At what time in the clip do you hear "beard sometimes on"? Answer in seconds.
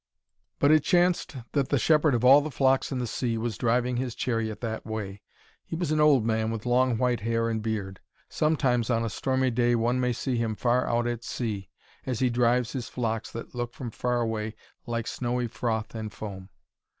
7.61-9.05